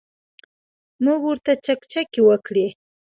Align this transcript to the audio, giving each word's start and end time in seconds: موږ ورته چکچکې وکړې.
موږ 1.03 1.19
ورته 1.29 1.51
چکچکې 1.65 2.21
وکړې. 2.27 2.67